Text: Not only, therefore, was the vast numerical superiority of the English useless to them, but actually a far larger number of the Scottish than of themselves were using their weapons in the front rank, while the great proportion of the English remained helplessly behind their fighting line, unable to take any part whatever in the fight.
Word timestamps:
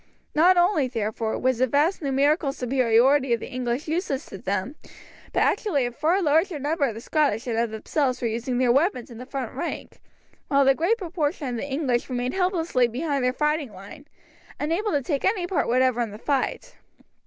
Not 0.33 0.57
only, 0.57 0.87
therefore, 0.87 1.37
was 1.37 1.59
the 1.59 1.67
vast 1.67 2.01
numerical 2.01 2.51
superiority 2.51 3.33
of 3.33 3.39
the 3.39 3.51
English 3.51 3.87
useless 3.87 4.25
to 4.25 4.39
them, 4.39 4.73
but 5.31 5.41
actually 5.43 5.85
a 5.85 5.91
far 5.91 6.23
larger 6.23 6.57
number 6.57 6.85
of 6.85 6.95
the 6.95 7.01
Scottish 7.01 7.43
than 7.43 7.55
of 7.55 7.69
themselves 7.69 8.19
were 8.19 8.27
using 8.27 8.57
their 8.57 8.71
weapons 8.71 9.11
in 9.11 9.19
the 9.19 9.27
front 9.27 9.53
rank, 9.53 10.01
while 10.47 10.65
the 10.65 10.73
great 10.73 10.97
proportion 10.97 11.49
of 11.49 11.57
the 11.57 11.71
English 11.71 12.09
remained 12.09 12.33
helplessly 12.33 12.87
behind 12.87 13.23
their 13.23 13.31
fighting 13.31 13.71
line, 13.73 14.07
unable 14.59 14.91
to 14.91 15.03
take 15.03 15.23
any 15.23 15.45
part 15.45 15.67
whatever 15.67 16.01
in 16.01 16.09
the 16.09 16.17
fight. 16.17 16.73